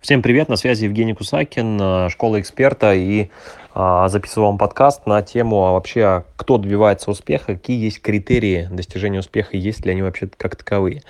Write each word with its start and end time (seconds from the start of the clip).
Всем 0.00 0.22
привет, 0.22 0.48
на 0.48 0.54
связи 0.54 0.84
Евгений 0.84 1.12
Кусакин, 1.12 1.76
э, 1.80 2.08
школа 2.08 2.40
эксперта, 2.40 2.94
и 2.94 3.30
а, 3.74 4.08
записываю 4.08 4.50
вам 4.50 4.56
подкаст 4.56 5.06
на 5.06 5.22
тему 5.22 5.66
а 5.66 5.72
вообще, 5.72 6.24
кто 6.36 6.56
добивается 6.56 7.10
успеха, 7.10 7.54
какие 7.54 7.82
есть 7.82 8.00
критерии 8.00 8.68
достижения 8.70 9.18
успеха, 9.18 9.56
есть 9.56 9.84
ли 9.84 9.90
они 9.90 10.02
вообще 10.02 10.28
как 10.36 10.54
таковые. 10.54 11.02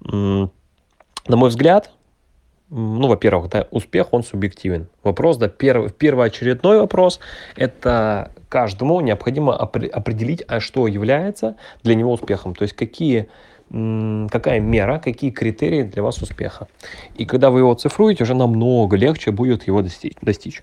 На 0.00 0.48
мой 1.26 1.48
взгляд, 1.48 1.90
ну, 2.70 3.08
во-первых, 3.08 3.50
да, 3.50 3.66
успех, 3.72 4.12
он 4.12 4.22
субъективен. 4.22 4.86
Вопрос, 5.02 5.38
да, 5.38 5.48
первый, 5.48 5.90
первоочередной 5.90 6.78
вопрос, 6.78 7.18
это 7.56 8.30
каждому 8.48 9.00
необходимо 9.00 9.56
определить, 9.56 10.44
а 10.46 10.60
что 10.60 10.86
является 10.86 11.56
для 11.82 11.96
него 11.96 12.12
успехом, 12.12 12.54
то 12.54 12.62
есть 12.62 12.76
какие 12.76 13.28
какая 13.70 14.60
мера, 14.60 14.98
какие 14.98 15.30
критерии 15.30 15.82
для 15.82 16.02
вас 16.02 16.22
успеха. 16.22 16.68
И 17.16 17.24
когда 17.24 17.50
вы 17.50 17.60
его 17.60 17.74
цифруете, 17.74 18.24
уже 18.24 18.34
намного 18.34 18.96
легче 18.96 19.30
будет 19.30 19.66
его 19.66 19.82
достичь. 19.82 20.62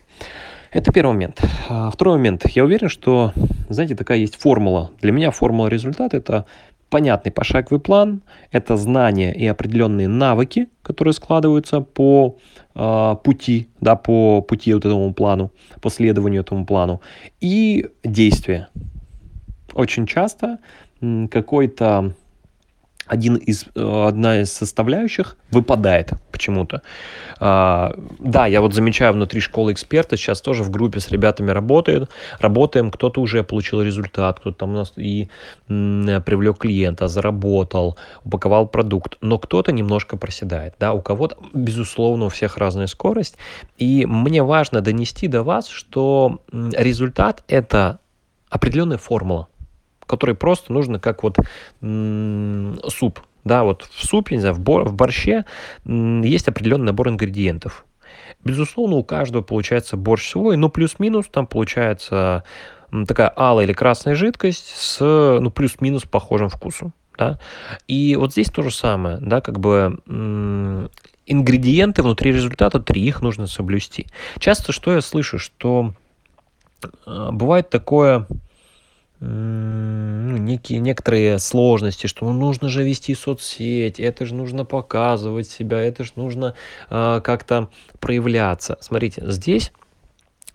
Это 0.71 0.91
первый 0.91 1.11
момент. 1.13 1.41
А, 1.69 1.91
второй 1.91 2.17
момент. 2.17 2.45
Я 2.49 2.63
уверен, 2.63 2.89
что, 2.89 3.33
знаете, 3.69 3.95
такая 3.95 4.17
есть 4.17 4.35
формула. 4.35 4.91
Для 5.01 5.11
меня 5.11 5.29
формула 5.31 5.67
результата– 5.67 6.17
это 6.17 6.45
понятный 6.89 7.31
пошаговый 7.31 7.79
план, 7.79 8.21
это 8.51 8.77
знания 8.77 9.33
и 9.33 9.45
определенные 9.47 10.07
навыки, 10.07 10.67
которые 10.83 11.13
складываются 11.13 11.81
по 11.81 12.37
э, 12.75 13.15
пути, 13.23 13.67
да, 13.81 13.95
по 13.95 14.41
пути 14.41 14.73
вот 14.73 14.85
этому 14.85 15.13
плану, 15.13 15.51
по 15.81 15.89
следованию 15.89 16.41
этому 16.41 16.65
плану, 16.65 17.01
и 17.41 17.87
действия. 18.03 18.69
Очень 19.73 20.05
часто 20.05 20.59
какой-то 21.31 22.13
один 23.05 23.35
из, 23.35 23.65
э, 23.75 24.05
одна 24.07 24.41
из 24.41 24.51
составляющих 24.51 25.37
выпадает 25.51 26.11
почему-то. 26.31 26.81
А, 27.39 27.93
да, 28.19 28.47
я 28.47 28.61
вот 28.61 28.73
замечаю 28.73 29.13
внутри 29.13 29.41
школы 29.41 29.73
эксперта, 29.73 30.17
сейчас 30.17 30.41
тоже 30.41 30.63
в 30.63 30.69
группе 30.69 30.99
с 30.99 31.09
ребятами 31.09 31.51
работает, 31.51 32.09
работаем, 32.39 32.91
кто-то 32.91 33.21
уже 33.21 33.43
получил 33.43 33.81
результат, 33.81 34.39
кто-то 34.39 34.57
там 34.57 34.71
у 34.71 34.73
нас 34.73 34.93
и 34.95 35.29
привлек 35.67 36.59
клиента, 36.59 37.07
заработал, 37.07 37.97
упаковал 38.23 38.67
продукт, 38.67 39.17
но 39.21 39.37
кто-то 39.37 39.71
немножко 39.71 40.17
проседает, 40.17 40.75
да, 40.79 40.93
у 40.93 41.01
кого-то, 41.01 41.37
безусловно, 41.53 42.25
у 42.25 42.29
всех 42.29 42.57
разная 42.57 42.87
скорость, 42.87 43.37
и 43.77 44.05
мне 44.05 44.43
важно 44.43 44.81
донести 44.81 45.27
до 45.27 45.43
вас, 45.43 45.67
что 45.67 46.39
результат– 46.51 47.43
это 47.47 47.99
определенная 48.49 48.97
формула, 48.97 49.47
который 50.05 50.35
просто 50.35 50.71
нужно 50.73 50.99
как 50.99 51.23
вот 51.23 51.37
суп. 51.81 53.19
Да, 53.43 53.63
вот 53.63 53.87
в 53.91 54.05
супе, 54.05 54.35
не 54.35 54.41
знаю, 54.41 54.55
в, 54.55 54.59
бор, 54.59 54.85
в 54.85 54.93
борще 54.93 55.45
есть 55.85 56.47
определенный 56.47 56.85
набор 56.87 57.09
ингредиентов. 57.09 57.85
Безусловно, 58.43 58.95
у 58.95 59.03
каждого 59.03 59.41
получается 59.41 59.97
борщ 59.97 60.29
свой, 60.29 60.55
но 60.55 60.69
плюс-минус 60.69 61.25
там 61.29 61.47
получается 61.47 62.43
такая 63.07 63.29
алая 63.35 63.65
или 63.65 63.73
красная 63.73 64.15
жидкость 64.15 64.73
с 64.75 64.99
ну, 64.99 65.49
плюс-минус 65.49 66.03
похожим 66.03 66.49
вкусом. 66.49 66.93
Да? 67.17 67.39
И 67.87 68.15
вот 68.15 68.31
здесь 68.31 68.49
то 68.49 68.63
же 68.63 68.71
самое, 68.71 69.17
да, 69.21 69.41
как 69.41 69.59
бы 69.59 69.99
ингредиенты 71.25 72.03
внутри 72.03 72.31
результата, 72.31 72.79
три, 72.79 73.01
их 73.01 73.21
нужно 73.21 73.47
соблюсти. 73.47 74.07
Часто 74.39 74.71
что 74.71 74.93
я 74.93 75.01
слышу, 75.01 75.39
что 75.39 75.93
э, 77.05 77.29
бывает 77.31 77.69
такое, 77.69 78.27
ну, 79.23 80.37
некие, 80.37 80.79
некоторые 80.79 81.39
сложности, 81.39 82.07
что 82.07 82.25
ну, 82.25 82.33
нужно 82.33 82.69
же 82.69 82.83
вести 82.83 83.15
соцсеть, 83.15 83.99
это 83.99 84.25
же 84.25 84.35
нужно 84.35 84.65
показывать 84.65 85.47
себя, 85.47 85.79
это 85.79 86.03
же 86.03 86.11
нужно 86.15 86.55
э, 86.89 87.21
как-то 87.23 87.69
проявляться. 87.99 88.77
Смотрите, 88.81 89.23
здесь 89.27 89.71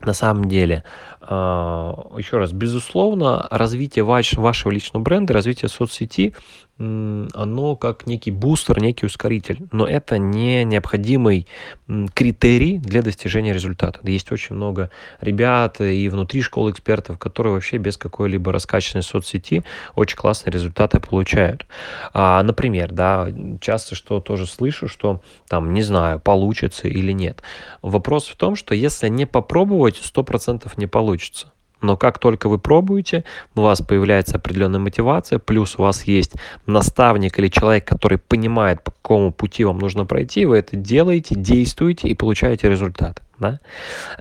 на 0.01 0.13
самом 0.13 0.47
деле, 0.47 0.85
э, 1.21 1.27
еще 1.27 2.39
раз, 2.39 2.53
безусловно, 2.53 3.47
развитие 3.51 4.05
ваш, 4.05 4.35
вашего 4.35 4.71
личного 4.73 5.03
бренда, 5.03 5.35
развитие 5.35 5.69
соцсети 5.69 6.35
оно 6.79 7.75
как 7.75 8.07
некий 8.07 8.31
бустер, 8.31 8.81
некий 8.81 9.07
ускоритель, 9.07 9.59
но 9.73 9.85
это 9.87 10.17
не 10.19 10.63
необходимый 10.63 11.49
критерий 12.15 12.79
для 12.79 13.03
достижения 13.03 13.53
результата. 13.53 13.99
Есть 14.05 14.31
очень 14.31 14.55
много 14.55 14.91
ребят 15.21 15.81
и 15.81 16.09
внутри 16.09 16.41
школы 16.41 16.71
экспертов, 16.71 17.19
которые 17.19 17.55
вообще 17.55 17.79
без 17.79 17.97
какой-либо 17.97 18.53
раскачанной 18.53 19.03
соцсети 19.03 19.65
очень 19.97 20.17
классные 20.17 20.53
результаты 20.53 21.01
получают. 21.01 21.67
А, 22.13 22.43
например, 22.45 22.93
да, 22.93 23.29
часто 23.61 23.97
что 23.97 24.21
тоже 24.21 24.47
слышу, 24.47 24.87
что 24.87 25.21
там, 25.49 25.75
не 25.75 25.83
знаю, 25.83 26.21
получится 26.21 26.87
или 26.87 27.11
нет. 27.11 27.43
Вопрос 27.83 28.29
в 28.29 28.37
том, 28.37 28.55
что 28.55 28.75
если 28.75 29.09
не 29.09 29.27
попробовать, 29.27 29.88
100% 29.97 30.71
не 30.77 30.87
получится. 30.87 31.53
Но 31.81 31.97
как 31.97 32.19
только 32.19 32.49
вы 32.49 32.59
пробуете, 32.59 33.25
у 33.55 33.61
вас 33.61 33.81
появляется 33.81 34.37
определенная 34.37 34.81
мотивация, 34.81 35.39
плюс 35.39 35.79
у 35.79 35.83
вас 35.83 36.05
есть 36.05 36.33
наставник 36.67 37.39
или 37.39 37.49
человек, 37.49 37.87
который 37.87 38.19
понимает, 38.19 38.83
по 38.83 38.91
какому 38.91 39.33
пути 39.33 39.65
вам 39.65 39.79
нужно 39.79 40.05
пройти, 40.05 40.45
вы 40.45 40.59
это 40.59 40.77
делаете, 40.77 41.37
действуете 41.37 42.09
и 42.09 42.15
получаете 42.15 42.69
результат. 42.69 43.23
Да? 43.39 43.61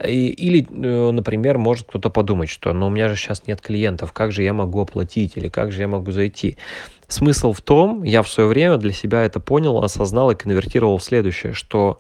И, 0.06 0.28
или, 0.28 0.68
э, 0.70 1.12
например, 1.12 1.58
может 1.58 1.88
кто-то 1.88 2.12
подумать, 2.12 2.50
что 2.50 2.72
ну, 2.74 2.88
у 2.88 2.90
меня 2.92 3.10
же 3.10 3.16
сейчас 3.16 3.48
нет 3.48 3.62
клиентов, 3.62 4.14
как 4.14 4.32
же 4.32 4.44
я 4.44 4.54
могу 4.54 4.80
оплатить 4.80 5.36
или 5.36 5.50
как 5.50 5.72
же 5.72 5.82
я 5.82 5.88
могу 5.88 6.12
зайти. 6.12 6.58
Смысл 7.08 7.54
в 7.54 7.62
том, 7.62 8.04
я 8.04 8.22
в 8.22 8.30
свое 8.30 8.48
время 8.48 8.78
для 8.78 8.92
себя 8.92 9.24
это 9.24 9.40
понял, 9.40 9.84
осознал 9.84 10.30
и 10.30 10.36
конвертировал 10.36 11.00
в 11.00 11.04
следующее, 11.04 11.54
что 11.54 12.00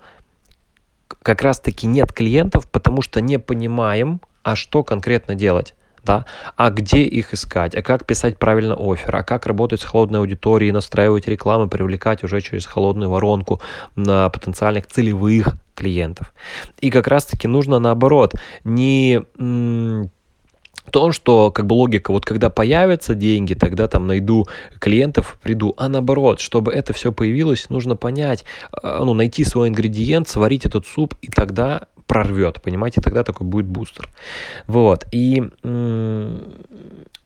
как 1.23 1.41
раз-таки 1.41 1.88
нет 1.88 2.13
клиентов, 2.13 2.69
потому 2.69 3.01
что 3.01 3.22
не 3.22 3.39
понимаем, 3.39 4.22
а 4.44 4.55
что 4.55 4.83
конкретно 4.83 5.35
делать? 5.35 5.73
Да? 6.03 6.25
А 6.55 6.69
где 6.69 7.03
их 7.03 7.33
искать? 7.33 7.75
А 7.75 7.81
как 7.81 8.05
писать 8.05 8.39
правильно 8.39 8.75
офер? 8.75 9.13
А 9.13 9.23
как 9.23 9.45
работать 9.45 9.81
с 9.81 9.83
холодной 9.83 10.19
аудиторией, 10.19 10.72
настраивать 10.72 11.27
рекламы, 11.27 11.67
привлекать 11.67 12.23
уже 12.23 12.39
через 12.39 12.66
холодную 12.66 13.09
воронку 13.09 13.61
на 13.97 14.29
потенциальных 14.29 14.88
целевых 14.88 15.56
клиентов? 15.75 16.33
И 16.79 16.91
как 16.91 17.07
раз-таки 17.07 17.50
нужно 17.50 17.79
наоборот, 17.79 18.35
не 18.63 19.22
то, 20.92 21.12
что 21.12 21.52
как 21.52 21.66
бы 21.66 21.74
логика, 21.74 22.12
вот 22.12 22.25
когда 22.25 22.50
появятся 22.50 23.16
деньги, 23.16 23.53
тогда 23.53 23.88
там 23.88 24.08
найду 24.08 24.48
клиентов, 24.80 25.38
приду, 25.42 25.74
а 25.78 25.90
наоборот, 25.90 26.40
чтобы 26.40 26.72
это 26.72 26.94
все 26.94 27.12
появилось, 27.12 27.70
нужно 27.70 27.96
понять, 27.96 28.46
а, 28.72 29.03
ну, 29.03 29.14
найти 29.14 29.44
свой 29.44 29.70
ингредиент, 29.70 30.30
сварить 30.30 30.66
этот 30.66 30.88
суп, 30.88 31.16
и 31.22 31.28
тогда 31.28 31.88
прорвет, 32.06 32.62
понимаете, 32.62 33.02
тогда 33.02 33.24
такой 33.24 33.46
будет 33.46 33.68
бустер. 33.68 34.09
Вот, 34.66 35.06
и 35.12 35.44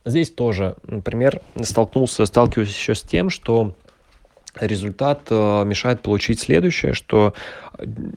здесь 0.04 0.30
тоже, 0.30 0.74
например, 0.86 1.40
столкнулся, 1.62 2.26
сталкиваюсь 2.26 2.76
еще 2.76 2.94
с 2.94 3.02
тем, 3.02 3.30
что 3.30 3.74
результат 4.60 5.22
э, 5.30 5.64
мешает 5.64 6.02
получить 6.02 6.40
следующее, 6.40 6.92
что 6.92 7.32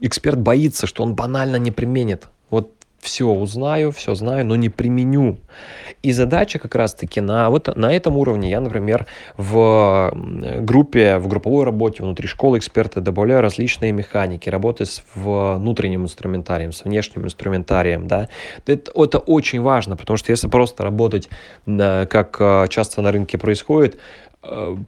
эксперт 0.02 0.38
боится, 0.38 0.86
что 0.86 1.02
он 1.02 1.14
банально 1.14 1.56
не 1.56 1.70
применит. 1.70 2.28
Вот 2.50 2.72
все 3.00 3.26
узнаю, 3.26 3.92
все 3.92 4.14
знаю, 4.14 4.44
но 4.46 4.56
не 4.56 4.68
применю. 4.68 5.38
И 6.02 6.12
задача 6.12 6.58
как 6.58 6.74
раз-таки 6.74 7.20
на, 7.20 7.50
вот, 7.50 7.74
на 7.76 7.92
этом 7.92 8.16
уровне. 8.16 8.50
Я, 8.50 8.60
например, 8.60 9.06
в 9.36 10.12
группе, 10.60 11.18
в 11.18 11.28
групповой 11.28 11.64
работе 11.64 12.02
внутри 12.02 12.28
школы 12.28 12.58
эксперта 12.58 13.00
добавляю 13.00 13.40
различные 13.40 13.92
механики, 13.92 14.48
работаю 14.48 14.86
с 14.86 15.02
внутренним 15.14 16.04
инструментарием, 16.04 16.72
с 16.72 16.84
внешним 16.84 17.24
инструментарием. 17.24 18.06
Да? 18.06 18.28
Это, 18.66 18.90
это 18.94 19.18
очень 19.18 19.60
важно, 19.60 19.96
потому 19.96 20.16
что 20.16 20.32
если 20.32 20.48
просто 20.48 20.82
работать, 20.82 21.28
как 21.66 22.36
э, 22.40 22.66
часто 22.68 23.02
на 23.02 23.12
рынке 23.12 23.38
происходит, 23.38 23.98
Э, 24.35 24.35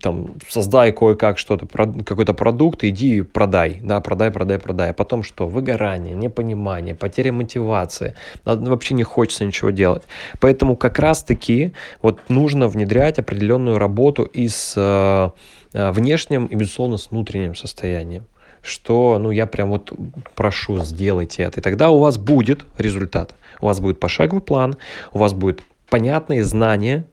там, 0.00 0.34
создай 0.48 0.92
кое-как 0.92 1.38
что-то, 1.38 1.66
какой-то 1.66 2.34
продукт, 2.34 2.84
иди 2.84 3.22
продай, 3.22 3.80
да, 3.82 4.00
продай, 4.00 4.30
продай, 4.30 4.58
продай. 4.58 4.90
А 4.90 4.92
потом 4.92 5.22
что? 5.22 5.48
Выгорание, 5.48 6.14
непонимание, 6.14 6.94
потеря 6.94 7.32
мотивации, 7.32 8.14
вообще 8.44 8.94
не 8.94 9.02
хочется 9.02 9.44
ничего 9.44 9.70
делать. 9.70 10.02
Поэтому 10.40 10.76
как 10.76 10.98
раз-таки 10.98 11.72
вот 12.02 12.20
нужно 12.28 12.68
внедрять 12.68 13.18
определенную 13.18 13.78
работу 13.78 14.22
и 14.22 14.48
с 14.48 14.74
э, 14.76 15.30
э, 15.72 15.90
внешним, 15.90 16.46
и, 16.46 16.54
безусловно, 16.54 16.96
с 16.96 17.10
внутренним 17.10 17.54
состоянием 17.54 18.26
что, 18.60 19.18
ну, 19.18 19.30
я 19.30 19.46
прям 19.46 19.70
вот 19.70 19.92
прошу, 20.34 20.84
сделайте 20.84 21.44
это. 21.44 21.60
И 21.60 21.62
тогда 21.62 21.90
у 21.90 22.00
вас 22.00 22.18
будет 22.18 22.66
результат. 22.76 23.34
У 23.60 23.66
вас 23.66 23.80
будет 23.80 24.00
пошаговый 24.00 24.42
план, 24.42 24.76
у 25.12 25.18
вас 25.18 25.32
будет 25.32 25.62
понятные 25.88 26.44
знания, 26.44 27.04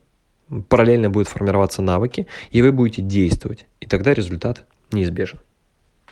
параллельно 0.69 1.09
будут 1.09 1.27
формироваться 1.27 1.81
навыки, 1.81 2.27
и 2.51 2.62
вы 2.62 2.71
будете 2.71 3.01
действовать. 3.01 3.65
И 3.80 3.88
тогда 3.88 4.13
результат 4.13 4.65
неизбежен. 4.92 5.39